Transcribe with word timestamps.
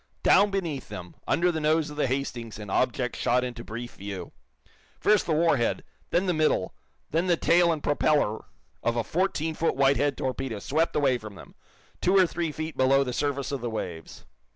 Down 0.23 0.49
beneath 0.49 0.87
them, 0.89 1.13
under 1.27 1.51
the 1.51 1.59
nose 1.59 1.91
of 1.91 1.95
the 1.95 2.07
"Hastings" 2.07 2.57
an 2.57 2.71
object 2.71 3.15
shot 3.15 3.43
into 3.43 3.63
brief 3.63 3.97
view. 3.97 4.31
First 4.99 5.27
the 5.27 5.31
war 5.31 5.57
head, 5.57 5.83
then 6.09 6.25
the 6.25 6.33
middle, 6.33 6.73
then 7.11 7.27
the 7.27 7.37
tail 7.37 7.71
and 7.71 7.83
propeller 7.83 8.45
of 8.81 8.95
a 8.95 9.03
fourteen 9.03 9.53
foot 9.53 9.75
Whitehead 9.75 10.17
torpedo 10.17 10.57
swept 10.57 10.95
away 10.95 11.19
from 11.19 11.35
them, 11.35 11.53
two 12.01 12.17
or 12.17 12.25
three 12.25 12.51
feet 12.51 12.75
below 12.75 13.03
the 13.03 13.13
surface 13.13 13.51
of 13.51 13.61
the 13.61 13.69
waves. 13.69 14.25